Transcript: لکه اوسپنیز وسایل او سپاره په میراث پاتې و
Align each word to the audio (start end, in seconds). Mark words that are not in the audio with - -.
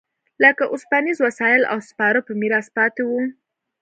لکه 0.43 0.63
اوسپنیز 0.73 1.17
وسایل 1.25 1.61
او 1.71 1.77
سپاره 1.89 2.19
په 2.27 2.31
میراث 2.39 2.67
پاتې 2.77 3.01
و 3.05 3.11